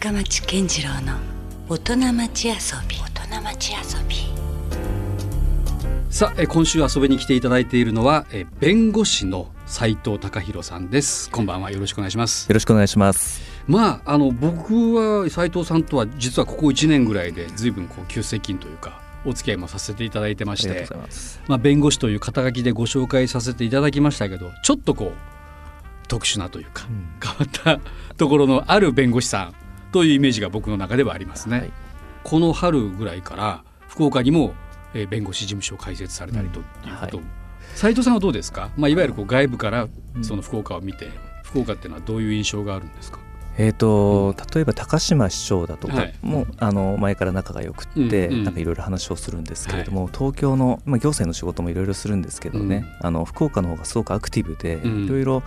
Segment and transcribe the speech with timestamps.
[0.00, 1.18] 深町健次郎の
[1.68, 2.54] 大人町遊
[2.88, 2.96] び。
[2.96, 4.16] 大人町遊び。
[6.08, 11.28] さあえ今週遊びに来ていただいているのはえ弁護士の斉藤隆弘さんです。
[11.28, 11.70] こんばんは。
[11.70, 12.48] よろしくお願いします。
[12.48, 13.42] よろしくお願いします。
[13.68, 20.88] まああの僕は斉藤さんとは実はここ1年ぐらいで随分こう急接近というかお付き合いもさせていただいてまして
[21.46, 29.59] まあ、弁護士という肩書きでご紹介させていただきましたけどちょっとこう特殊なというか、うん、変わったところのある弁護士さん
[29.92, 31.58] というイメージが僕の中ではありますね。
[31.58, 31.72] はい、
[32.24, 34.54] この春ぐらいから福岡にも、
[34.94, 36.64] えー、弁護士事務所を開設されたりという
[37.00, 37.18] こと。
[37.18, 37.20] を、
[37.74, 39.88] 斉、はい、藤さんはどうですか、まあ、いわゆるこう外部から
[40.22, 41.10] その福岡を見て、
[41.42, 43.18] 福岡っていうのはどういう印象があるんですか？
[43.58, 55.42] えーと、例えば高島市長だとかも、はい、あの前から仲がよくって、うんうん、なんかいろいろ話をするんですけれども、はい、東京の、まあ、行政の仕事もいろいろするんですけどね、うん、あの福岡の方がすごくアクティブでいろいろ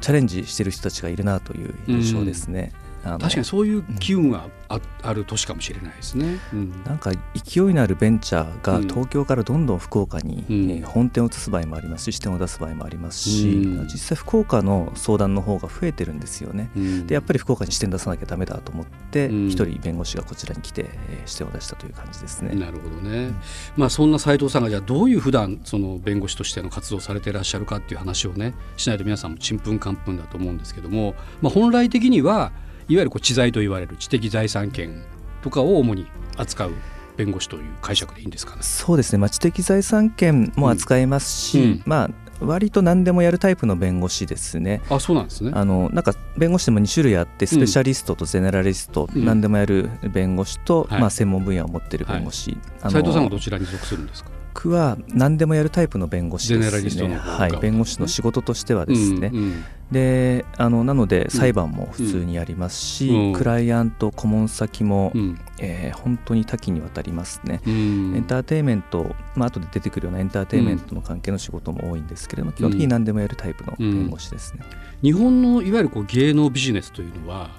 [0.00, 2.72] チャレンジしてる人たちがいるなという印象ですね。
[2.82, 22.54] うん確かにそういう機運があ,、ある年かもしれないですね、うん、なんか勢いのあるベンチャーが東京からどんどん福岡に、え本店を移す場合もありますし支店を出す場合もありますし、うん、実際福岡の相談の方が増えてるんですよね、うん、でやっぱり福岡に支店出さなきゃだめだと思って一、人弁護士がこちらに来て、え支店を出したという感じですね。
[22.54, 23.32] なるほどね、
[23.76, 32.52] まあ、そんな斉藤さんがじゃあどういう普段その弁護士としての活動をされていらっしゃるかっていう話をねしないと皆さんもちんぷんかんぷんだと思うんですけども、まあ、本来的には
[32.88, 35.02] いわゆるこう知財と言われる知的財産権
[35.42, 36.72] とかを主に扱う
[37.16, 38.62] 弁護士という解釈でいいんですかね。
[38.62, 44.80] そうですね、まあ、知的財産権も扱いますし、うんうん、まあ割と何でもやるタイプの弁護士ですね。
[44.88, 45.50] あ、そうなんですね。
[45.54, 52.56] あのなんか弁護士でも2種類あって、スペシャリストとゼネラリスト、うん、何でもやる弁護士と、まあ専門分野を持っている弁護士。
[52.78, 54.30] 斉、はい、藤さんはどちらに属するんですか？
[54.58, 57.14] 僕は何でもやるタイプの弁護士ですね。
[57.16, 59.30] はい、弁護士の仕事としてはですね。
[59.32, 74.64] うんうん、であのなので裁判も普通にやりますし、うん、クライアント顧問先も、うん、えー、本当に多岐にわたりますね、うん、エンターテインメント、まあ後で出てくるようなエンターテインメントの関係の仕事も多いんですけれども、基本的に何でもやるタイプの弁護士ですね、
[75.02, 77.50] 日本のいわゆるこう芸能ビジネスというのは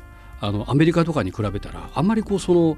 [0.41, 2.77] あのアメリカとかに比べたらあんまりこうその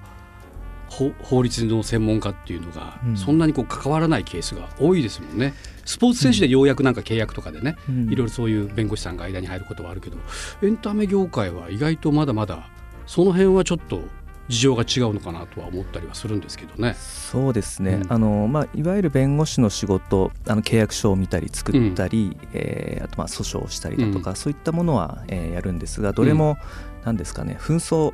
[0.91, 5.53] 法律の専門家っていうのがそんなにこう関わらないケースが多いですもんね。
[5.85, 10.17] スポーツ選手でようやくなんか契約とかでね、うん、いろいろそういう弁護士さんが間に入ることはあるけど
[10.61, 12.69] エンタメ業界は意外とまだまだ
[13.07, 14.01] その辺はちょっと
[14.47, 16.93] 事情が違うのかなとは思ったりはするんですけどね。
[16.95, 26.57] そうですね、うん、あのまあ、いわゆる弁護士の仕事あの契約書を見たり作ったり、うん、えー、あとまあ訴訟をしたりだとか、うん、そういったものは、えー、やるんですがどれも
[27.05, 28.13] 何ですかね紛争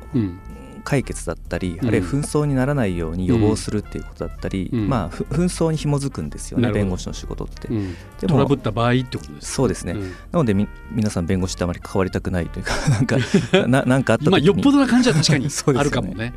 [0.88, 7.68] 解決だったり、あるいは紛争にならないように予防するっていうことだったり、まあ、紛争に紐づくんですよね弁護士の仕事って。
[7.68, 7.84] でも
[8.26, 10.00] トラブった場合ってことですそうですね、な
[10.32, 13.18] のでみ皆さん弁護士ってあまり関わりたくないというかなんか
[13.68, 16.32] な なんかあった時に、まあ、よっぽどな感じは確かに あるかもね。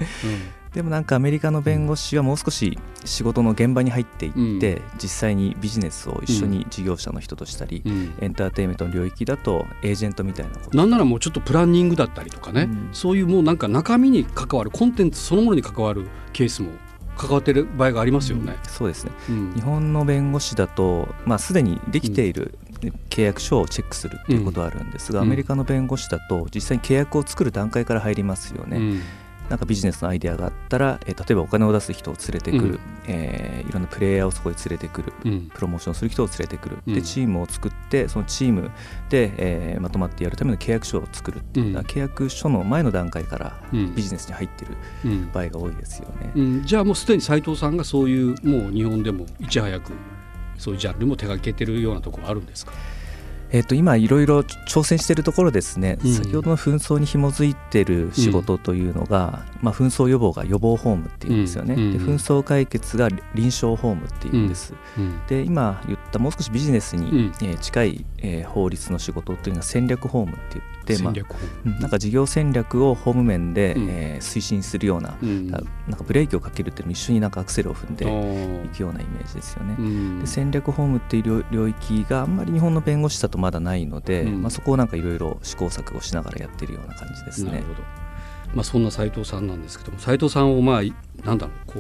[0.73, 10.77] でもなんかアメリカの弁護士はもう少し仕事の現場に入っていって、うん、実際にビジネスを一緒に事業者の人としたり、うん、エンターテインメントの領域だとエージェントみたいなこと。
[10.77, 16.69] なんならもうちょっとプランニングだったりとかね、うん、そういうもうなんか中身に関わるコンテンツそのものに関わるケースも
[17.17, 18.57] 関わっている場合がありますよね。
[18.63, 19.11] そうですね、
[19.55, 22.57] 日本の弁護士だと、まあ、すでにできている
[23.09, 29.01] 契約書をチェックするっていうことはあるんですが、アメリカの弁護士だと実際に契約を作る段階から入りますよね。
[29.51, 38.71] なんかビジネスのアイデアがあったら、えー、例えばお金を出す人を連れてくる、うん、えー、いろんなプレイヤーをそこに連れてくる、うん、プロモーションする人を連れてくる、うん、でチームを作ってそのチーム
[39.09, 44.77] で、えー、まとまってやるための契約書を作るっていう、うん、契約書の前の段階からビジネスに入ってる
[45.33, 49.91] 場合が多いですよね、じゃあもうすでに斉藤さんがそういうもう日本でもいち早く
[50.57, 52.71] そういうジャンルも手がけてるようなところあるんですか？
[53.53, 64.73] えー、と今いろいろ挑戦しているところですね、うん、先ほどの紛争に紐づいている仕事というのが、うん、まあ、紛争予防が予防ホームっていうんですよね、うん、で紛争解決が臨床ホームっていうんです、
[65.27, 70.41] で今言ったもう少しビジネスに、えー、近い、えー、法律の仕事というのは戦略ホームって
[70.85, 78.05] 言って、まあ、なんか事業戦略を法務面で、えー、推進するような,、なんかブレーキをかけるっていうのも一緒になんかアクセルを踏んで
[78.65, 80.19] いくようなイメージですよね。
[80.19, 87.63] で戦略ホームっていう領域があんまり日本の弁護士だとまだないので、うん、まあ、そこをなんかいろいろ試行錯誤しながらやってるような感じですね。
[88.53, 91.79] まあ、そんな斉藤さんなんですけども斉藤さんをまあなんだろうこ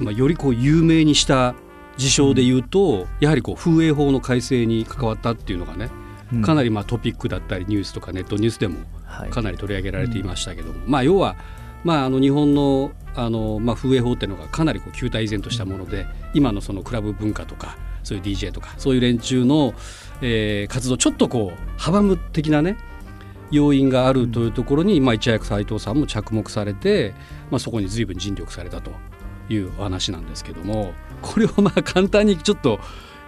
[0.00, 1.54] う、まあ、よりこう有名にした
[1.98, 5.90] 事象で言うと、うん、やはりこう風営法の改正に関わったっていうのがね、
[6.32, 8.78] うん、かなりまあトピックだったりニュースとかネットニュースでも
[9.30, 11.36] かなり取り上げられていましたけども、はい、まあ、要は、
[11.84, 19.74] まあ、あの日本のあの、まあ、風営法っていうのがかなりこう旧態依然としたもので、今のそのクラブ文化とかそういう DJ とかそういう連中の、
[20.22, 22.76] えー、活動ちょっとこう阻む的なね
[23.50, 27.14] 要因があるというところに、まあ、一躍斎藤さんも着目されて、
[27.50, 28.92] まあ、そこに随分尽力されたと
[29.48, 30.92] いうお話なんですけども
[31.22, 32.80] これをまあ簡単にちょっと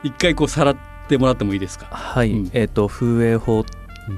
[0.03, 0.77] 一回こうさらっ
[1.09, 1.87] てもらってもいいですか？
[1.87, 3.65] はい、うん、えーと、風営法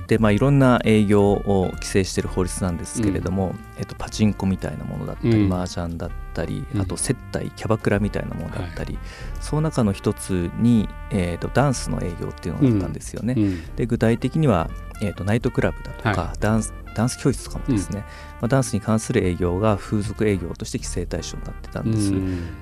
[0.06, 9.04] で、まあ、いろんな営業を規制している法律なんですけれども、うん、えーと、パチンコみたいなものだったり、うん、麻雀だったりあと接待キャバクラみたいなものだったり、はい、
[9.40, 13.36] その中の一つに、えーと、ダンスの営業っていうのがあったんですよね。
[13.76, 14.70] で具体的には、
[15.02, 18.06] えー、とナイトクラブだとか、はい、ダンスダンス教室とかもですね、うん、ま
[18.42, 22.12] あ、ダンスに関する営業が風俗営業として規制対象になってたんです、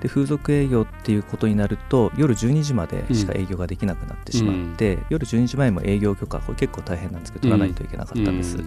[0.01, 8.59] で風俗営業っていうことになると夜12時までしか営業ができなくなってしまって、うん、夜12時前も営業許可これ結構大変なんですけど取らないといけなかったんです、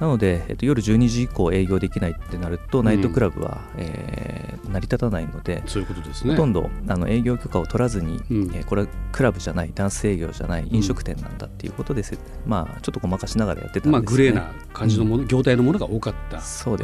[0.00, 6.32] なので、えっと、夜12時以降営業できないってなると、ナイトクラブは、えー、成り立たないのでそういうことですね。
[6.32, 12.18] ほとんどあの営業許可を取らずに、うん、えー、これはクラブじゃないダンス営業じゃない飲食店なんだっていうことで、うん、
[12.50, 16.42] まあ、ちょっとごまかしながらやってたんです、ね、まあ、グレーな感じのもの、うん、業態のものが多かったわ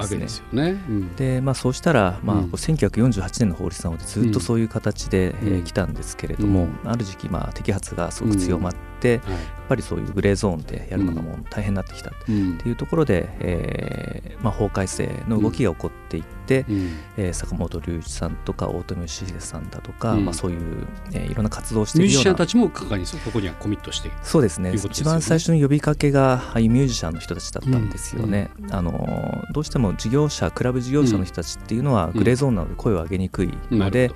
[0.09, 0.77] けですよね。
[1.17, 24.11] で、まあ、そうしたら、まあ、1948年の法律なのでずっとそういう形で、うん、えー、来たんですけれども、ある時期、まあ、摘発がすごく強まって、はい、やっぱりそういうグレーゾーンでやるのがもう大変になってきたっていうところで、えーまあ、法改正の動きが起こっていって、うん、えー、坂本龍一さんとか大友義秀さんだとか、うん、まあ、そういう、えー、いろんな活動をしているようなミュージシャンたちもここにはコミットして。
[24.23, 34.11] そうですね、ね、一番最初の呼びかけがああいうミュージシャンの人たちだったんですよね、うん、あのどうしても事業者クラブ事業者の人たちっていうのはグレーゾーンなので声を上げにくいので、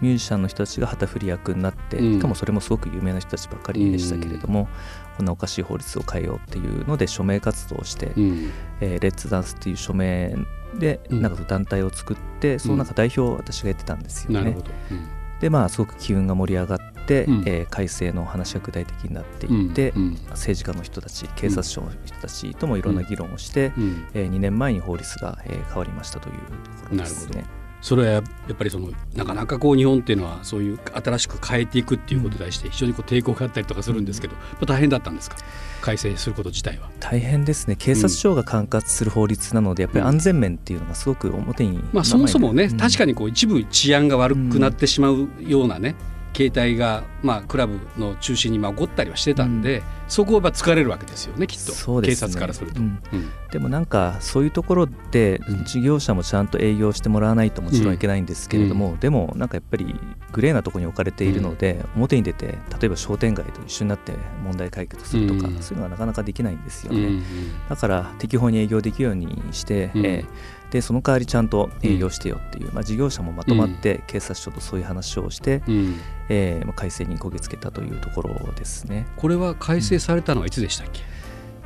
[0.00, 4.68] ミュージシャンの人たちが旗振り役になってしかもそれもすごく有名な人たちばっかりでしたけれども、
[5.16, 8.50] こんなおかしい法律を変えようっていうので署名活動をして、うん、
[8.80, 10.34] えー、レッツダンスっていう署名
[10.78, 14.56] でなんか団体を作って、うん、その中代表を私がやってたんですよね。
[14.90, 15.08] うん、
[15.40, 26.48] でまあすごく機運が盛り上がって、うん、えー、改正の話が具体的になっていって、うん、政治家の人たち警察庁の人たちともいろんな議論をして、うん、えー、2年前に法律が、えー、変わりましたというとこ
[26.92, 27.44] ろですね。
[27.82, 35.36] それはやっぱりそのなかなかこう日本っていうのはそういう新しく変えていくっていうことに対して非常にこう抵抗があったりとかするんですけど、うん、大変だったんですか
[35.80, 37.74] 改正すること自体は大変ですね。
[37.74, 45.96] 警察庁が管轄する法律なので、やっぱり安全面っていうのがすごく表に、まあ、そもそもね、うん、確かにこう一部治安が悪くなってしまうようなね、
[46.34, 53.02] 携帯が、まあ、クラブの中心にまあ起こったりはしてたんで、うん、そこは疲れるわけですよねきっと、ね、警察からすると、うん。
[53.12, 59.94] うん、でもなんかそういうところで事業者もちゃんと営業してもらわないともちろんいけないんですけれども、でもなんかやっぱり
[60.32, 62.56] グレーなところに置かれているので、表に出て例
[62.86, 64.12] えば商店街と一緒になって
[64.44, 67.22] 問題解決するとか、そういうのはなかなかできないんですよね、
[67.68, 70.26] だから適法に営業できるようにして、えー
[70.72, 79.06] でその代わりちゃんと営業してよっていう、まあ、事業者もまとまって警察署とそういう話をして、うん、えー、まあ、改正にこぎつけたというところですね。
[79.16, 81.02] これは改正されたのはいつでしたっけ、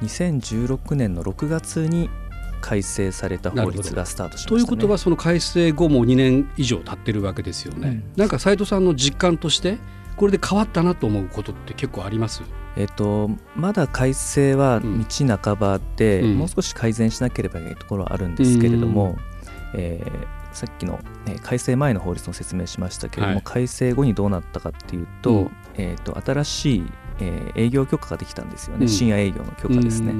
[0.02, 2.10] うん、2016年の6月に
[2.60, 7.88] 改正された法律がスタートしました、ね、ということはその改正後も2年以上経ってるわけですよね。
[7.88, 9.78] うん、なんか斉藤さんの実感として
[10.16, 12.42] これで変わったなと思うことって結構あります？
[12.76, 19.16] えっと、まだ改正は道半ばで、うん、もう少し改善しなければいけないところはあるんですけれども、
[19.74, 30.12] うん、えー、さっきの、ね、改正前の法律の説明しましたけれども、はい、改正後にどうなったかっていうとうん、えーと、新しい、えー、営業許可ができたんですよね、深夜営業の許可ですね。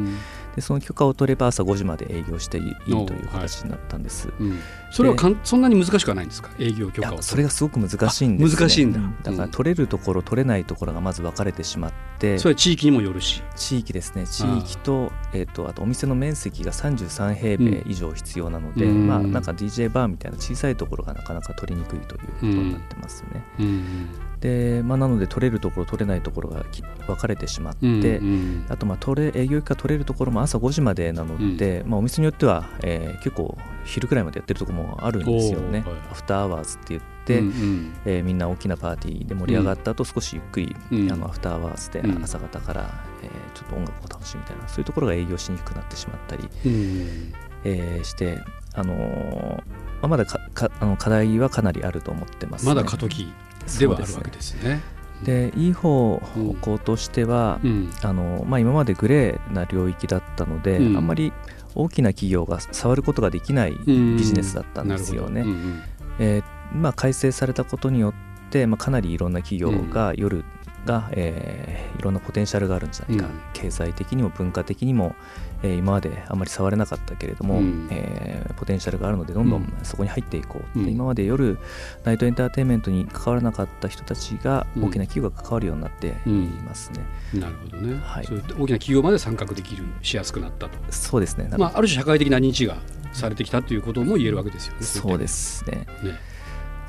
[0.56, 2.74] でその許可を取れば朝5時まで営業していい
[3.06, 4.60] という形になったんです、はいうん、
[4.90, 13.42] それはかんそんなに難しくはないんですか営業許可をそれがすごく難しいんです、ね、難しいんだ、だから取れるところ取れないところがまず分かれてしまってそれは地域にもよるし。
[13.54, 14.26] 地域ですね。
[14.26, 24.08] 地域と,、えーと、あとお店の面積が33平米以上必要なので、うん、まあなんか DJ バーみたいな小さいところがなかなか取りにくいということになってますね、うん
[24.46, 26.64] で、まあ、なので取れるところ取れないところが
[27.06, 42.88] 分かれてしまって、うんうん、あとまあ取れ営業許可取れるところも朝5時までなので、うん、まあ、お店によっては、えー、結構昼くらいまでやってるところもあるんですよね、はい、アフターアワーズって言って、うんうん、えー、みんな大きなパーティーで盛り上がった後、少しゆっくり、うん、あのアフターアワーズで朝方から、
[43.22, 47.32] えー、ちょっと音楽を楽しむみたいなそういうところが営業しにくくなってしまったり、うん、
[47.64, 48.38] えー、して、
[48.74, 49.62] あのー、ま
[50.02, 53.32] あ、まだかかあの課題はかなりあると思ってます、ね、まだ過渡期
[53.78, 54.80] ではあるわけですね。
[55.22, 56.20] でいい方
[56.60, 61.32] 向としては、うん、あのまあ、今までグレーな領域だったので、うん、あんまり
[61.74, 65.42] 大きな企業が触ることができないビジネスだったんですよね。
[65.42, 65.82] うん、
[66.18, 70.44] えー、まあ、改正されたことによって、まあ、かなりいろんな企業が夜
[70.86, 75.14] が、えー、いろんなポテンシャルがあるんじゃないか、うん、経済的にも文化的にも、
[75.62, 81.58] えー、今まであんまり触れなかったけれども、うん、えー、ポテンシャルがあるのでどんどんそこに入っていこう、うん、今まで夜
[82.04, 86.30] ナイトエンターテインメントに関わらなかった人たちが大きな企業が関わるようになってい
[86.64, 87.00] ますね。
[87.34, 88.26] なるほどね、はい。
[88.26, 90.78] 大きな企業まで参画できるしやすくなったと。
[90.90, 92.76] そうですね、まあ、ある種社会的な認知が
[93.12, 94.82] されてきたということも言えるわけですよね。
[94.82, 95.86] そうですね。
[96.02, 96.35] ね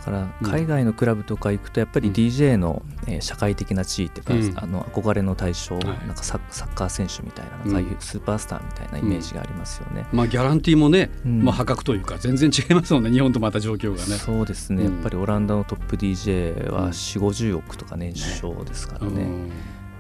[0.08, 10.06] から海外のクラブとか行くとやっぱり DJ の、え社会的な地位っていうか、あの憧れの対象、なんかサッカー選手みたいななんかいうスーパースターみたいなイメージがありますよね。
[10.14, 14.16] まあ、ギャランティーもね、まあ、破格というか全然違いますもんね日本とまた状況がね。
[14.16, 19.28] そうですね、やっぱりオランダのトップ DJ は4 5 0億とか年収ですからね。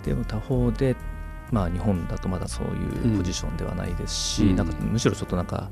[0.06, 0.96] でも他方で
[1.52, 5.70] まあ、日本だとまだそういうポジションではないですし、なんかむしろちょっとなんか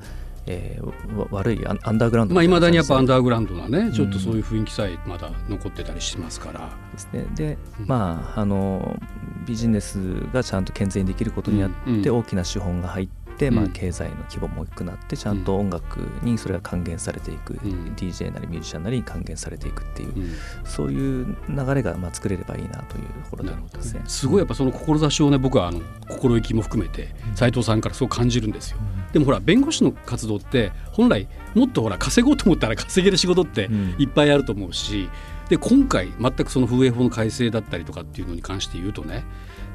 [0.47, 6.69] えー、悪いアンダーグラウンドまあいまだにやっぱアンダーグラウンドなねちょっとそういう雰囲気さえまだ残ってたりしますから。
[6.93, 7.25] ですね。
[7.35, 8.99] で、まああの
[9.45, 9.97] ビジネス
[10.33, 13.24] がちゃんと健全にできることによって大きな資本が入って。
[13.51, 24.01] まあ、経済の規模も大きくなってちゃんと音楽にそれが還元されていく、うん、DJ なりミュージシャンなりに還元されていくっていう、うん、そういう流れがまあ作れればいいなというところでますね。
[24.07, 28.77] すごいやっぱその志をね僕はあの心意気も含めて斉藤さんからそう感じるんですよ。
[28.79, 29.11] うん。
[29.11, 35.09] でもほら弁護士の活動って本来もっとほら稼ごうと思ったら稼げる仕事っていっぱいあると思うし、
[35.43, 39.23] うん、で今回全くその風営法の改正だったりとかっていうのに関して言うとね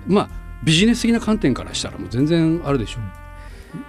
[0.06, 0.30] まあ
[0.62, 3.00] ビジネス的な観点からしたらもう全然あるでしょ。
[3.00, 3.02] う。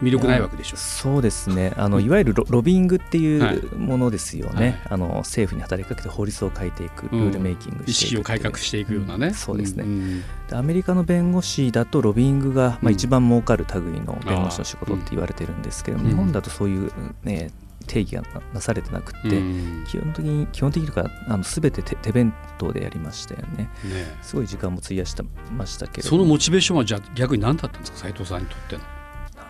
[0.01, 0.77] 魅力ないわけでしょ。
[0.77, 1.73] そうですね。
[1.77, 16.91] あのいわゆるロロビングっていうものですよね、はい、あの政府に働きかけて法律を変えていく、ルールメイキング意識を改革していくようなね、うん、そうですね、うん、でアメリカの弁護士だとロビングが、まあ、一番儲かる類の弁護士の仕事って言われてるんですけど、日本だとそういう、
[17.23, 17.51] ね、
[17.87, 18.23] 定義が
[18.53, 19.41] なされてなくて、
[19.87, 27.97] 基本的に基本的にかあの全て手弁当でやりましたよね、ね、すごい時間も費やしてましたけどそのモチベーションはじゃ逆に何だったんですか？
[27.97, 28.81] 斉藤さんにとっての。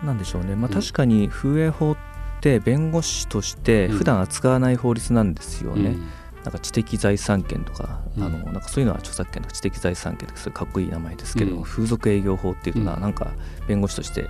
[0.04, 1.98] なんでしょうね、まあ、確かに風営法っ
[2.42, 5.92] て弁護士として普段扱わない法律なんですよね。
[5.92, 6.10] うん、
[6.44, 13.32] なんか知的財産権とか、あのなんかそういうのは著作権とか知的財産権とかそれかっこいい名前ですけど、うん、風俗営業法っていうのはなんか
[13.68, 14.30] 弁護士として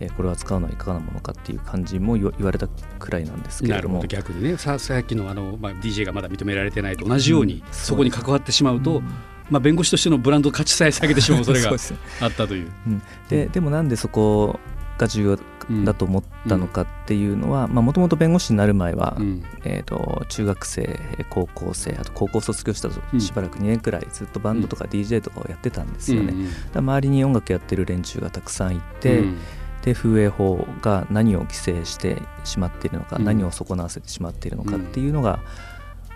[0.00, 4.04] えこれは使うのはいかがなものかっていう感じも言われたくらいなんですけれども。
[4.06, 4.56] 逆にね。
[4.58, 9.04] ささっきのあの、まあ、DJ がまだ認められてないと同じように、うん、そこに関わってしまうと、うん、
[9.50, 11.70] まあ、弁護士としてのブランド価値さえ下げてしまう恐れが
[12.20, 12.70] あったという。
[12.86, 14.60] うん、ででもなんでそこ
[14.98, 20.98] が重要だと思ったのかっていうのはもともと弁護士になる前は、うん、えーと、中学生
[21.28, 26.34] 高校生あと高校卒業したとしばらく2年くらいずっとバンドとか DJ とかをやってたんですよね。
[26.74, 29.38] うん、周りに音楽やってる連中がたくさんいて、うん、
[29.82, 35.40] で風営法が何を規制してしまっているのか、何を損なわせてしまっているのかっていうのが、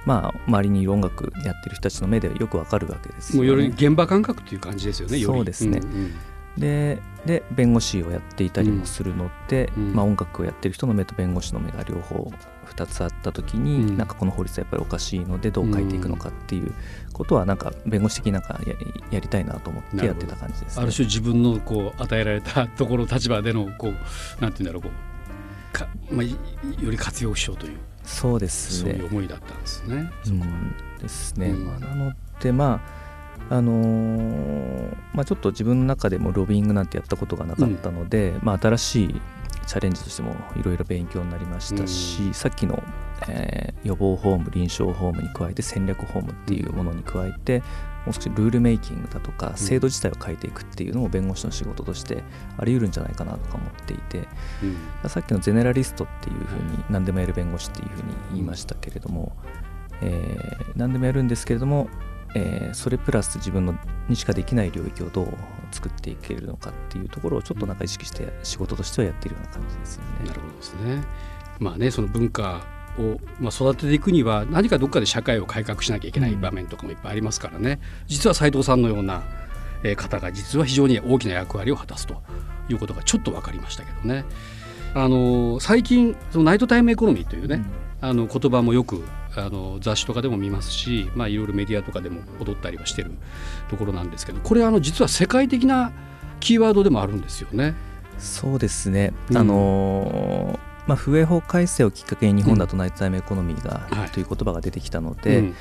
[0.06, 6.14] まあ、周りにいる音楽やってる人たちの目でよくわかるわけですよ、ね、もうより現場感覚っていう感じですよねそうですね、うんうん
[6.60, 12.30] でで弁護士をやっていたりもするので、うん、まあ、音楽をやってる人の目と弁護士の目が両方
[12.66, 16.72] 2つあった時に、うん、なんかこの法律はやっぱりおかしいのでどう変えていくのかっていう
[17.12, 18.74] ことはなんか弁護士的になんかや
[19.10, 28.92] やりたいなと思ってやってた感じです、ね、ある種自分のこう与えられたところ立場でのこうなんていうんだろうこうか、まあ、より活用しようというそうですね。
[28.92, 30.10] そういう思いだったんですね。
[30.26, 32.99] うん、ですね、まあ、なのでまあ
[33.50, 39.20] あのー、まあ、ちょっと自分の中でもロビングなんてやったことがなかったので、うん、まあ、新しい
[39.66, 42.80] チャレンジとしてもいろいろ勉強になりましたし、うん、さっきの、
[43.28, 47.58] えー、予防ホーム臨床ホームに加えて戦略ホームっていうものに加えて、
[48.06, 52.22] もう少しルールメイキングだとか制度自体を変えていくっていうのも弁護士の仕事として
[52.56, 54.28] あり得るんじゃないかなとか思っていて、
[55.02, 58.02] うん、さっきのゼネラリストっていうふうに何でもやる弁護士っていうふうに
[58.32, 59.32] 言いましたけれども、
[60.00, 61.88] えー、何でもやるんですけれども
[62.34, 63.74] えー、それプラス自分の
[64.08, 65.28] にしかできない領域をどう
[65.72, 70.28] 作っていけるのかっていうところをちょっとなんか意識して仕事としてはやっているような感じですよね。
[70.28, 71.04] なるほどですね。
[71.58, 72.62] まあねその文化
[72.98, 79.22] を、まあ、育てていくには何かどっかで社会を改革しなきゃいけない場面とかもいっぱいありますからね、実は斉藤さんのような
[79.96, 82.22] 方が実は非常に大きな役割を果たすと
[82.68, 84.24] いうことがちょっと分かりましたけどね。
[84.92, 87.62] あの最近そのナイトタイムエコノミーというね、
[88.02, 89.04] うん、あの言葉もよく
[89.36, 93.12] あの雑誌とかでも見ますし、まあ、いろいろメディアとかでも踊ったりはしてる
[93.68, 95.92] ところなんですけどこれあの実は世界的な
[96.40, 97.74] キーワードでもあるんですよね。
[98.18, 105.54] そうですね、うん、あのまあ、法改正をきっかけに日本だとナイトタイムエコノミーが、うん、という言葉が出てきたので、うん、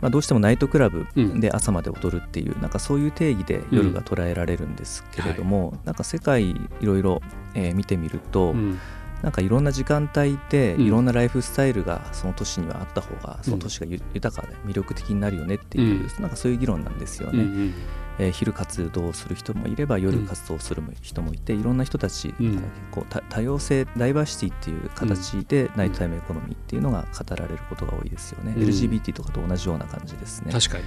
[0.00, 1.06] まあ、どうしてもナイトクラブ
[1.40, 7.22] で朝まで踊るっていう、なんかそういう定義で夜が捉えられるんですけれども、なんか世界いろいろ、
[7.54, 8.54] えー、見てみると、
[9.24, 17.42] なんかいろんな時間帯でいろんなライフスタイルがその都市にはあった方がその都市が豊かで魅力的になるよねっていう、なんかそういう議論なんですよね。
[17.42, 17.74] うんうん。
[18.18, 22.62] えー、昼活動をする人もいれば夜活動をする人もいて、うん、いろんな人たち、うん、結
[22.92, 30.52] 構多様性ダイバーシティっていう形でナイトタイムエコノミーっていうのが語られることが多いですよね、うん、LGBT とかと同じような感じですね。
[30.52, 30.84] 確かに、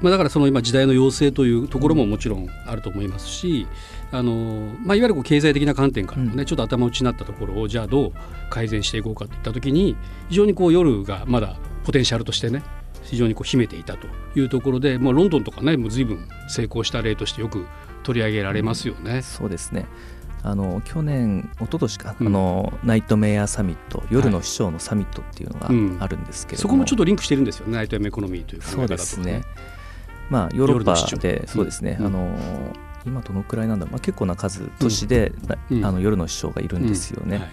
[0.00, 3.66] まあ、だからその今時代の要請というところももちろんあると思いますし、
[4.10, 8.12] あのまあ、いわゆるこう経済的な観点からもね、ちょっと頭打ちになったところをじゃあどう
[8.48, 9.96] 改善していこうかといった時に
[10.30, 12.62] 非常にこう夜がまだポテンシャルとしてね
[13.02, 17.66] 非常にこう秘めていたというところで、まあ、ロンドンとかねもう随分成功した例としてよく
[18.02, 19.16] 取り上げられますよね。
[19.16, 19.86] うん、そうですね。
[20.42, 25.58] あの去年一昨年か、うん、あのナイトメアサミット夜の師匠のサミットっていうの
[25.98, 29.42] があるんですけれども、はいうん、そこもちょっとリンクしてるんですよねナイトメアエコノミーという考え方と、ね、そうですね。
[30.30, 32.36] まあヨーロッパでそうですね、あの
[33.08, 35.32] 今どのくらいなんだまあ、結構な数都市で、
[35.82, 37.38] あの夜の師匠がいるんですよね。
[37.38, 37.48] はい、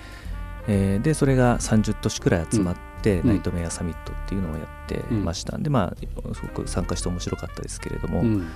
[0.68, 8.48] えー、でそれが30都市くらい集まって、ナイトメアサミットっていうのをやってました、うん、でまあすごく参加して面白かったですけれども、うん、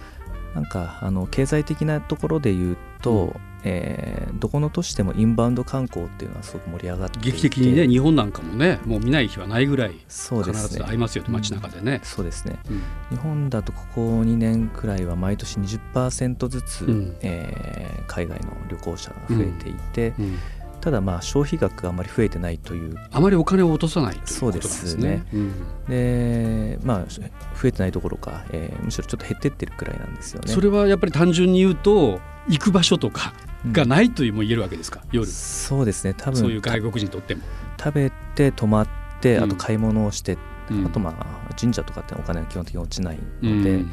[0.56, 12.57] なんかあの経済的なところで言うと、うん、えー、どこの都市でもインバウンド観光っていうのはすごく盛り上がって劇的にね日本なんかもねもう見ない日はないぐらい必ず会いますよ、ね、街中でね、そうですね、
[13.09, 20.13] 日本だとここ2年くらいは毎年20%ずつ、うん、えー、海外の旅行者が増えていて、
[20.81, 25.25] ただまあ消費額があまり増えてないというあまりお金を落とさないというですね。
[25.88, 30.51] で、ねうん、まあ増えてないどころか、えー、むしろちょっと減ってってるくらいなんですよね。
[30.51, 33.33] それはやっぱり単純に言うと行く場所とか
[33.71, 35.27] がないというも言えるわけですか、夜。
[35.27, 37.41] そうですね多分そういう外国人にとっても。
[37.77, 38.88] 食べて泊まっ
[39.21, 40.38] てあと買い物をして、
[40.69, 43.89] うん、あとまあ神社とかってお金は基本的に落ちないので、うんうん、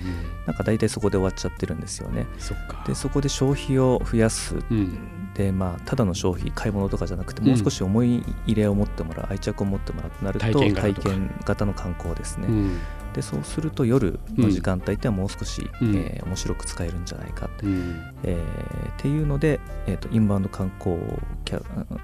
[0.46, 2.26] なんか大体そこで終わっちゃってるんですよね。
[2.38, 2.54] そ
[2.86, 4.98] でそこで消費を増やす、うん
[5.36, 12.80] でまあ、ただの消費買い物とかじゃなくてもう少し思い入れを持ってもらう、愛着を持ってもらうとなると体験型の観光ですね、うん、
[13.12, 20.96] でそうすると夜の時間帯ってはもう少し、うん、えー、面白く使えるんじゃないか、うん、えー、っていうので、えーと、インバウンド観光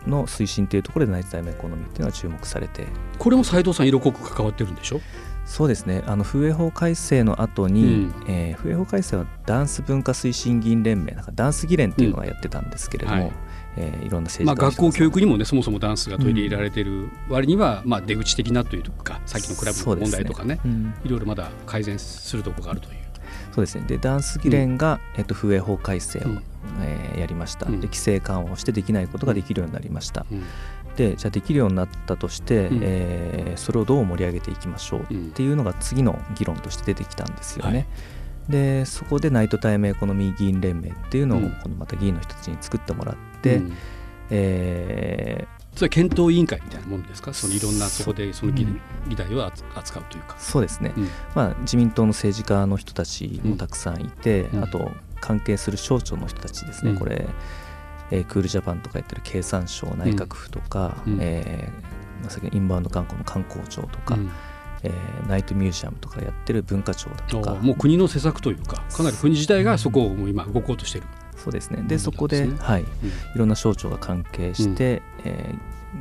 [0.07, 2.87] の推進というところでナイトタイムエコノミーっていうのは注目されて。
[3.19, 5.01] これも斉藤さん色濃く関わってるんでしょ？
[5.45, 6.03] そうですね。
[6.07, 13.23] あの風営法改正の後に、うん、えー、風営法改正はダンス文化推進議員連盟なんかダンス議連っていうのがやってたんですけれども、うん。
[13.25, 13.33] はい。
[13.77, 23.03] えー、いろんな政治まあ、学校教育にもねそもそもダンスが取り入れられている割には、うん、まあ、出口的なというかさっきのクラブの問題とかね、ねうん、いろいろまだ改善するところがあるという。
[23.55, 23.85] そうですね。
[23.87, 26.43] でダンス議連が、うん、えっと、風営法改正を、うん、
[26.83, 30.25] えー、やりました、で規制緩和をしてできないことができるようになりました、
[30.96, 37.72] でじゃあできるようになったとして、うん、えー、それをどう盛り上げていきましょうっていうのが次の議論として出てきたんですよね。
[37.72, 43.72] はい、でそこでナイトタイムエコノミー議員連盟っていうのを、このまた議員の人たちに作ってもらって、うん、
[44.31, 48.66] えーそれは検討委員会みたいなものですか、そのいろんなそこでその議,、
[49.09, 50.37] 議題を扱うというか。
[50.38, 57.26] そうですね、うん、まあ、自民党の政治家の人たちもたくさんいて、うん、あと関係する省庁の人たちですね、うん、これ、
[58.12, 64.31] えー、クールジャパンとかやってる経産省内閣府とか、うん、えー、先インバウンド観光の観光庁とか、うん、
[64.83, 67.55] えー、ナイトミュージアムとかやってる文化庁だとか。
[67.55, 71.83] もう国の施策というかかなり国自体がそこを今動こうとしてる、そうですね。
[71.88, 72.87] で、そこで、はい、い
[73.35, 75.55] ろんな省庁が関係して、うん、え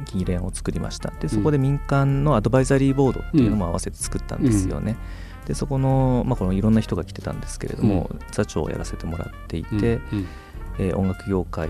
[0.05, 1.11] ー、議連を作りました。
[1.11, 4.97] でそこで民間のアドバイザリーボードっていうのも合わせて作ったんですよね、
[5.45, 10.01] でそこの,、まあ、このいろんな人が来てたんですけれども、座長をやらせてもらっていて、
[10.81, 11.69] えー、音楽業界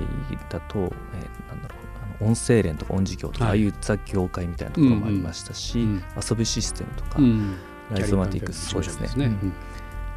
[0.49, 0.85] だと、えー、
[1.49, 1.75] なんだろ
[2.21, 7.57] う音声連とか音事業とか、はい、ああいう雑業界みたいなところもありましたし、うんうん、遊びシステムとか、うん、
[7.91, 9.25] ライゾマティクスそうですね、ね。
[9.25, 9.53] うん、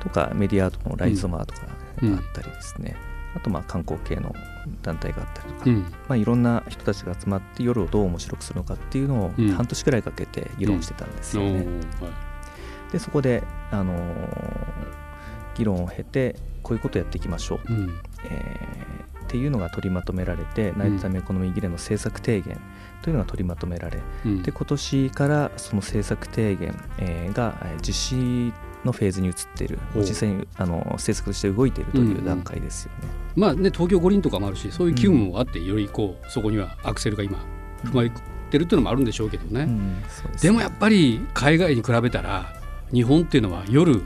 [0.00, 2.94] とかメディアアートのライゾマーとかがあったりですね、
[3.34, 4.34] あとまあ観光系の
[4.82, 5.70] 団体があったりとか、
[6.08, 11.52] まあ、いろんな人たちが集まって夜をどう面白くするのかっていうのを半年くらいかけて議論してたんですよね。
[11.56, 13.98] はい、でそこで、あのー、
[15.56, 18.73] 議論を経てこういうことをやっていきましょう、うん、えー、
[19.24, 22.60] っていうのが取りまとめられて、ナイトタイムエコノミー議連の政策提言
[23.02, 27.54] というのが取りまとめられ、うん、で今年からその政策提言、えー、が
[27.86, 28.52] 実施
[28.84, 33.08] のフェーズに移っている実際にあの政策として動いているという段階ですよね。
[33.36, 37.38] うん、まあね東京五輪とかもあるしそういう機運もあって、よりこうそこにはアクセルが今
[37.84, 38.10] 踏まれ
[38.50, 39.62] てるっていうのもあるんでしょうけどね。
[39.62, 40.10] うんでね。
[40.40, 42.54] でもやっぱり海外に比べたら
[42.92, 44.02] 日本っていうのは夜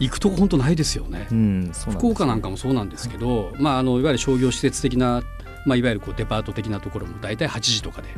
[0.00, 1.28] 行くとこ本当ないですよね。
[1.30, 5.22] うん、福岡なんかもそうなんですけど、はい、まあ、あのいわゆる商業施設的な、
[5.66, 8.08] まあ、いわゆるこうデパート的なところも大体8時とかで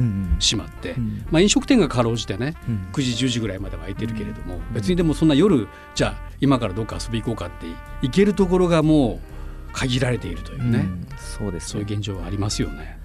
[0.40, 7.66] 閉まって、うんうん、まあ、飲食店がかろうじてね、うん、9時10時ぐらいまでは空いてるけれども、別にでもそんな夜じゃあ今からどっか遊び行こうかって
[8.02, 9.20] 行けるところがも
[9.70, 12.98] う限られているというね、そうです、ね、そういう現状はありますよね。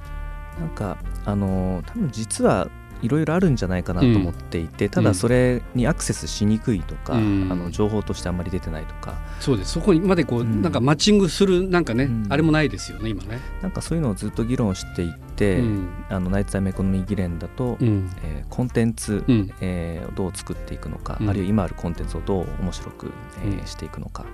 [0.60, 2.69] なんかあの多分実は
[3.02, 9.16] いろいろあるんじゃないかなと思っていて、うん、ただそれにアクセスしにくいとか、うん、あの情報としてあんまり出てないとか。
[9.40, 9.74] そうです。
[9.74, 13.40] そこにまでこう、うん、なんかマッチングするなんかね、あれもないですよね今ね。
[13.62, 15.64] なんかそういうのをずっと議論していって、
[16.10, 23.12] あのナイツ・タイム・エコノミー議連だと、うん、えー、コンテンツ、うん、えー、をどう作っていくのか、あるいは今あるコンテンツをどう面白く、
[23.44, 24.26] えー、していくのか。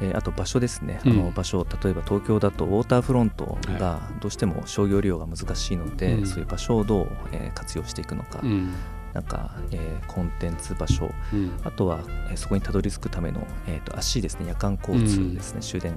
[0.00, 8.72] えー、あと場所ですね、あの場所例えば東京だとウォーターフロントがどうしても商業利用が難しいので、はい、そういう場所をどう、えー、活用していくのか、うん、
[9.12, 14.46] なんか、えー、コンテンツ場所、うん、あとは、えー、そこにたどり着くための、えーと、足ですね。
[14.48, 15.94] 夜間交通ですね、終電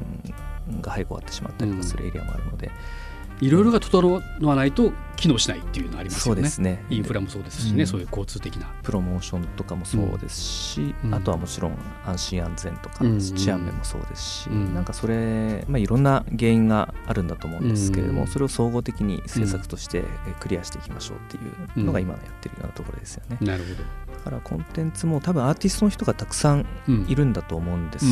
[0.81, 2.71] が早く終わってしまったりとかするエリアもあるので。
[3.41, 6.41] いろいろが整わないと機能しないっていうのありますよね。
[6.41, 8.67] そうですねインフラもそうですしね、うん、そういう交通的な。
[8.83, 20.03] プロモーションとかもそうですし、うん、あとはもちろん安心安全とか、治安面もそうですし、うん、なんかそれ、まあ、いろんな原因があるんだと思うんですけれども、それを総合的に政策として
[20.39, 21.39] クリアしていきましょうってい
[21.81, 23.37] うのが今のやってるようなところですよね。
[23.41, 23.83] なるほど
[24.17, 26.65] だからコンテンツも多分アーティストの人がたくさん
[27.07, 28.05] いるんだと思うんです。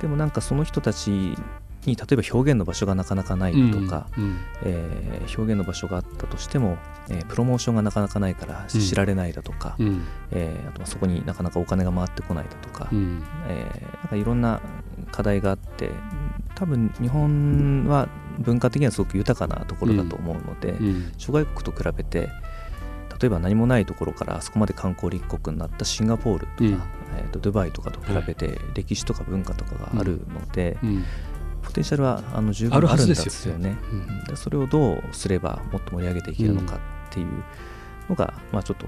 [0.00, 1.36] でもなんかその人たち
[1.86, 6.76] に例えば表現の場所がなかなかないとか、うんうん、えー、表現の場所があったとしても、
[7.08, 14.60] えー、プロモーションがなかなかないから知られないだとか、うん、えー、あとはそこになかなかお金が回ってこないだとか,、うん、えー、なんかいろんな
[15.12, 15.90] 課題があって
[16.54, 20.76] 多分日本は文化的にはすごく豊かなところだと思うので、
[21.16, 22.28] 諸外国と比べて
[23.20, 26.70] 例えば何もないところからあそこまで観光立国になったシンガポールとか、うん、
[27.18, 31.04] えーと、ドバイとかと比べて歴史とか文化とかがあるので、うん、
[31.62, 33.58] ポテンシャルはあの十分あるんですよ。
[33.58, 33.76] ね。
[34.28, 36.78] うん、それをどうすればもっと盛り上げていけるのかっ
[37.10, 37.26] ていう
[38.08, 38.86] のが、まあ、ちょっと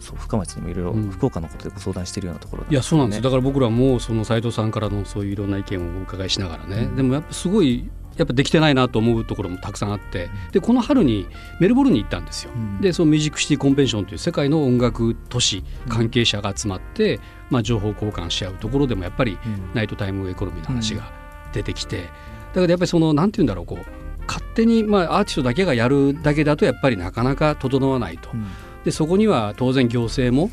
[0.00, 3.22] そう深町にもいろいろ福岡のことでご相談しているようなところ、ね、いやそうなんです。
[3.22, 10.28] だから僕らもその斉藤さんからのそういういろんな意見をお伺いしながらね、うん、でもやっぱすごいやっぱできてないなと思うところもたくさんあって。
[10.52, 11.26] でこの春に
[11.58, 17.18] メルボルンに行ったんですよ、うん、でそのミュージックシティコンベンションという世界の音楽都市関係者が集まって、
[17.50, 19.38] まあ、情報交換し合うところでもやっぱり
[19.74, 21.23] ナイトタイムエコノミーの話が
[21.54, 22.10] 出てきてだか
[22.60, 28.46] らやっぱりそのなんて言うんだろうこう勝手に、まあ、アーティストだけがやるだけだとやっぱりなかなか整わないと、うん、
[28.84, 30.50] でそこには当然行政も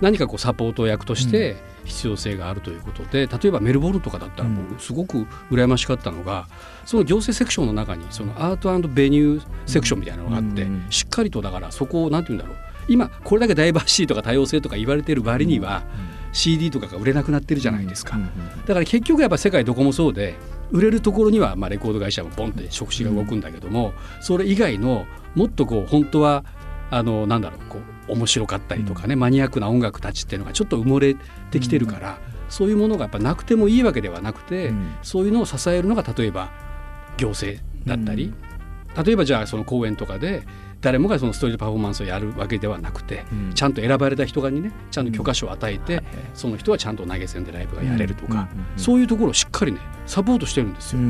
[0.00, 6.48] 何かこうサポート役として必要性があるということで、例えばメルボルンとかだったら僕すごく羨ましかったのが、
[6.86, 12.56] その行政セクションの中にそのアートベニューセクションみたいなのがあって、しっかりとだからそこを何て言うんだろう
[12.88, 15.82] 今これだけダイバーシティとか多様性とか言われてる割には、
[16.32, 18.18] CD とかが売れなくなってるじゃないですか、
[18.66, 20.36] だから結局やっぱ世界どこもそうで
[20.70, 26.44] 売れるところにはまあレコード会社もボンって触手が動くんだけども、それ以外のもっとこう本当は
[26.90, 31.16] あのなんだろうこう面白かったりとかね、マニアックな音楽たちっていうのがちょっと埋もれ
[31.50, 36.50] てきてるから、そういうものがやっぱなくてもいいわけではなくて、そういうのを支えるのが例えば
[37.16, 38.32] 行政だったり、
[39.04, 40.42] 例えばじゃあその公演とかで
[40.80, 46.02] 誰もがそのストリートパフォーマンスをやるわけではなくて、うん、ちゃんと選ばれた人がにねちゃんと許可書を与えて、うん、
[46.34, 51.02] その人はちゃんと投げ銭でライブがやれるとか、そういうところをしっかりねサポートしてるんですよ。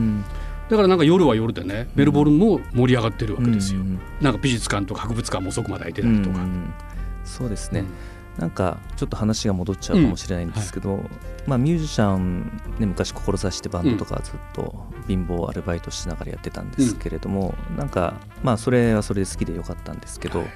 [0.68, 3.80] だからなんか夜は夜でねメルボルンも盛り上がってるわけですよ。
[4.20, 6.40] なんか美術館とか博物館も遅くまで開いてたりとか。
[7.24, 7.84] そうですね、
[8.40, 10.96] なんかちょっと話が戻っちゃうかもしれないんですけど、うん。
[10.96, 11.08] はい、
[11.46, 12.44] まあ、ミュージシャン、
[12.78, 20.48] ね、昔志してバンドとかずっと貧乏アルバイトしながらやってたんですけれども、うん、なんかまあそれはそれで好きでよかったんですけど、はい、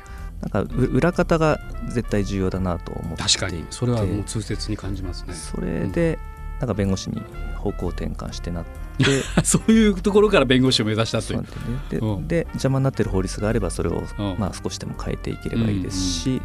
[0.51, 3.67] なんか裏方が絶対重要だなと思って確かに。
[3.69, 5.35] それはもう痛切に感じますね。
[5.35, 6.19] それで、
[6.61, 7.21] なんか弁護士に
[7.57, 8.85] 方向転換してなって。
[9.43, 11.45] そういうところから弁護士を目指したという。
[11.91, 12.07] で、ね。
[12.07, 14.03] うん、で邪魔になっている法律があればそれを、
[14.39, 16.41] まあ、少しでも変えていければいいですし、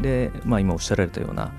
[0.00, 1.52] で、まあ、今おっしゃられたような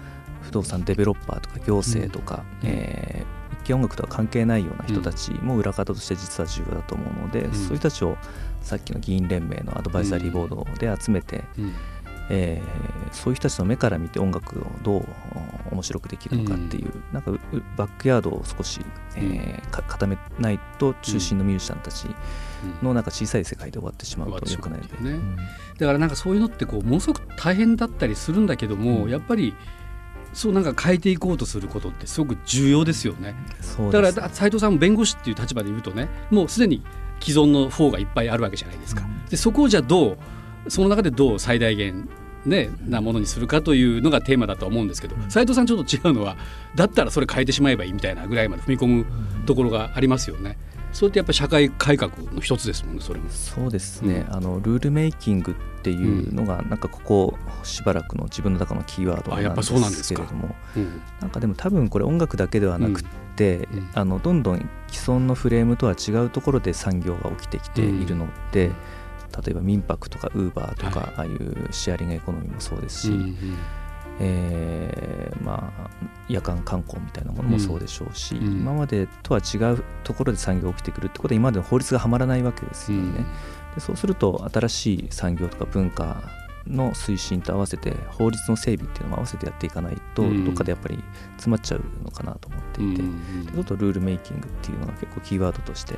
[0.44, 8.18] 不動産デベロッパーとか行政とか、うん、えー、一見音楽とは関係ないような人たちも裏方として実は重要だと思うので、うん、そういう人たちを
[8.62, 11.74] さっきの議員連盟のアドバイザリーボードで集めて、うん
[12.30, 15.06] えー、そういう人たちの目から見て音楽をどう
[15.72, 17.32] 面白くできるのかっていう、うん、なんか
[17.78, 18.82] バックヤードを少し、
[19.16, 22.08] えー、固めないと中心のミュージシャンたち
[22.82, 25.20] のなんか小さい世界で終わってしまうとよくないので、ね、
[25.78, 29.54] だからなんかそういうのってこうものすごく大変だったりするんだけども、うん、やっぱり
[30.34, 33.36] そうなんか変えていこうとすることってすごく重要ですよね。
[33.92, 36.84] だから斉藤さんも弁護士っていう立場で言うとねもうすでに
[37.22, 39.04] 既存の法がいっぱいあるわけじゃないですか。
[39.30, 40.18] でそこをじゃあどう
[40.68, 42.10] その中でどう最大限
[42.46, 46.38] ね、なものにするかというのがテーマだと思うんですけど斉藤さんちょっと違うのは
[46.76, 49.06] だったらそれ変えてしまえばいいみたいなぐらいまで踏み込む
[49.48, 50.58] ところがありますよね。
[50.96, 53.30] そうやってやっぱ社会改革の一つですもんねそれも。
[53.30, 63.04] そうですね、うん、あのルールメイキングっていうのが、なんかここしばらくの自分の中のキーワードなんですけれども、うん、なんかでも多分これ音楽だけではなく
[63.36, 68.72] て、うん、あのどんどん既存のフレームとは違うところで産業が起きてきているので。
[69.44, 73.58] 例えば民泊とかウーバーとか、はい、ああいうシェアリングエコノミーもそうですし、うんうん、
[74.20, 75.90] えー、まあ、
[76.30, 83.04] 夜間観光みたいなものもそうでしょうし、うん、今までとは違うところで産業が起きてくるってことは今までの法律がはまらないわけですよね。
[83.04, 83.16] うん、
[83.76, 86.24] でそうすると新しい産業とか文化
[86.68, 93.02] の推進と合わせて法律の整備っていうのも合わせてやっていかないと、どっかでやっぱり詰まっちゃうのかなと思っていて、
[93.54, 95.96] ちょっとルールメイキングっていうのが結構キーワードとして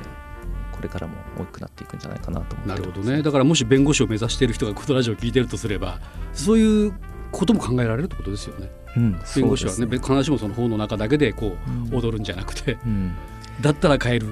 [0.78, 3.20] これからも大きくなっていくんじゃないかなと思ってなるほどね。
[3.20, 5.98] だからもし弁護士を目指している人がこのラジオを聞いてるとすれば
[6.32, 6.92] そういう
[7.32, 8.70] ことも考えられるってことですよね。
[8.96, 11.56] うん、弁護士はね、ね、必ずしもその法の中だけでこ
[11.90, 13.12] う、踊るんじゃなくて、うん、
[13.60, 14.28] だったら変える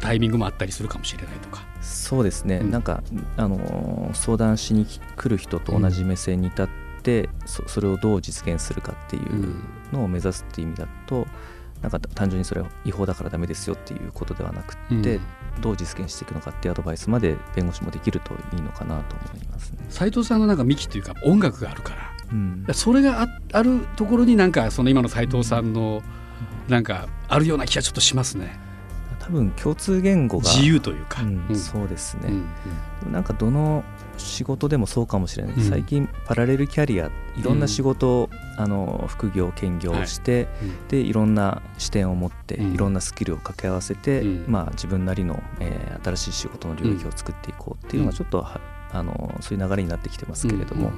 [0.00, 1.62] タイミングもあったりするかもしれないとか。
[1.82, 3.02] そうですね、うん、なんか
[3.36, 6.68] あの相談しに来る人と同じ目線に立っ
[7.02, 9.56] て、そそれをどう実現するかっていう
[9.92, 11.26] のを目指すっていう意味だと、
[11.82, 15.20] なんか単純にそれは違法だからダメですよっていうことではなくて、
[15.60, 19.84] どう実現していくのかっていうアドバイスまで弁護士もできるといいのかなと思いますね。
[19.88, 26.02] 斉藤さんのなんか幹というか音楽があるから、うん、それがああるところになんかその今の斉藤さんの
[26.68, 28.60] なんかあるような気がちょっとしますね。
[29.18, 32.44] 多分共通言語が自由というか、うん、そうですね、うん
[33.06, 33.84] うん、なんかどの
[34.18, 48.46] 仕事でもそうかもしれない、うん、最近パラレルキャリアいろんな仕事を、うん、あの副業兼業して、はい、でいろんな視点を持って、いろんなスキルを掛け合わせて、まあ、自分なりの、えー、新しい仕事の領域を作っていこうっていうのがちょっと、
[48.94, 50.92] あのそういう流れになってきてますけれども。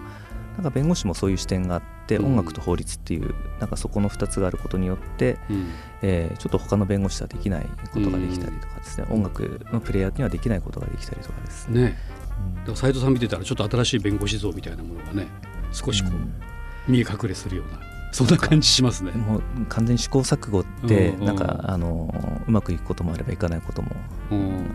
[0.56, 5.72] なんか弁護士もそういう視点があって、音楽と法律っていうなんかそこの2つがあることによって、うん、
[6.02, 11.98] えー、ちょっと他の弁護士とはできないことができたりとかですね、音楽のプレイヤーにはできないことができたりとかですね。
[12.34, 15.28] ねだから斉藤さん見てたらちょっと新しい弁護士像みたいなものがね
[15.72, 17.80] 少しこう、見え隠れするような
[18.14, 19.10] そんな感じしますね。
[19.18, 22.14] もう完全に試行錯誤ってなんか、あの
[22.46, 23.90] うまくいくこともあればいかないことも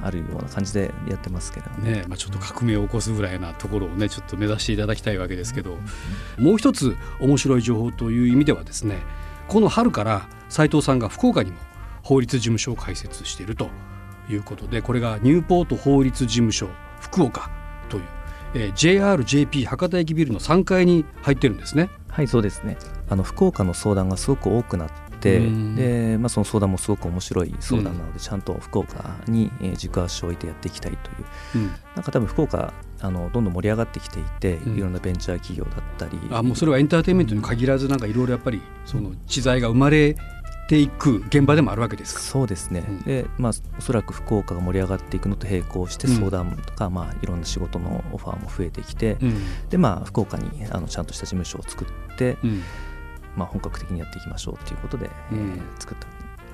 [0.04, 1.70] あるような感じでやってますけど。
[1.82, 2.04] ね。
[2.10, 5.78] まあちょっと革命を起こすぐらいなところをねちょっと目指していただきたいわけですけど、
[6.38, 8.98] もう一つ面白い情報という意味ではですね、
[9.48, 11.58] この春から斉藤さんが福岡にも
[12.04, 13.70] 法律事務所を開設していると
[14.30, 16.68] いうことで、これがニューポート法律事務所
[17.00, 17.50] 福岡
[17.90, 18.04] という、
[18.54, 21.90] えー、JRJP 博多駅ビルの3階に入ってるんですね。
[22.10, 22.78] はいそうですね。
[23.10, 36.20] あの福岡の相談がすごく多くなってで、まあ、その相談もすごく面白い相談なので、ちゃんと福岡に軸足を置いてやっていきたいという、うん、なんか多分福岡あのどんどん盛り上がってきていて、うん、いろんなベンチャー企業だったり。
[36.32, 40.16] あもうそれはエンターテインメントに限らずなんかいろいろやっぱりその知財が生まれ
[40.70, 52.38] ていく現場でもあるわけですそうですね、うん、でまあおそらく福岡が盛り上がっていくのと並行して相談とか、うん、まあ、いろんな仕事のオファーも増えてきて、うん、でまあ福岡にあのちゃんとした事務所を作って、
[53.36, 56.06] まあ、本格的にやっていきましょうということで、えー、作った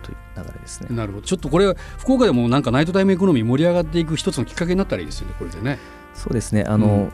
[0.01, 0.95] という流れですね。
[0.95, 1.25] なるほど。
[1.25, 5.77] ちょっとこれは福岡でもなんかナイトタイムエコノミー盛り上がっていく一つのきっかけになったらいいですよねこれでね。
[6.13, 6.63] そうですね。
[6.63, 7.11] あの、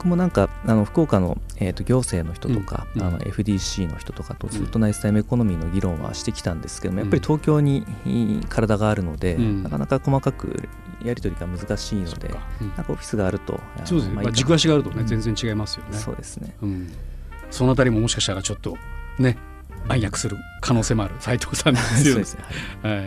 [0.00, 7.84] 僕もなんかあの福岡の、えー、と行政の人とか、うん、あの FDC の人とかとずっとナイスタイムエコノミーの議論はしてきたんですけども、やっぱり東京に
[8.48, 10.70] 体があるので、うん、なかなか細かく
[11.04, 12.30] やり取りが難しいので、
[12.62, 15.98] うん、なんかオフィスがあるとそうですね、まあ、軸足があるとね、全然違いますよね。
[15.98, 16.54] そうですね、
[17.50, 18.78] そのあたりももしかしたらちょっと
[19.18, 19.36] ね
[19.86, 22.24] 暗躍する可能性もある斉藤さんですよ ね。
[22.82, 23.04] はい、はい、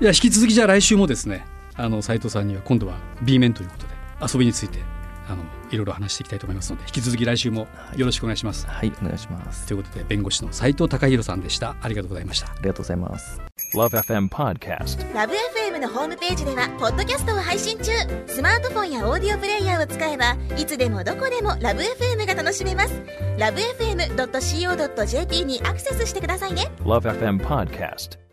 [0.00, 3.94] いや引き続きじゃあ来週もですねあの斉藤さんには今度は B 面ということで
[4.32, 4.80] 遊びについて
[5.28, 8.66] あのいろいろ話していきたいと思いますので引き続き来週もよろしくお願いします。
[8.66, 9.66] はい、はい、お願いします。
[9.66, 11.76] ということで弁護士の斉藤隆弘さんでした。
[11.80, 12.48] ありがとうございました。
[12.48, 13.40] ありがとうございます。
[13.74, 17.90] LoveFM Podcast LoveFM のホームページではポッドキャストを配信中。
[18.26, 22.94] スマートフォンやオーディオプレイヤーを使えばいつでもどこでも LoveFM が楽しめます。
[23.38, 26.70] LoveFM.co.jp にアクセスしてくださいね。
[26.80, 28.23] LoveFM Podcast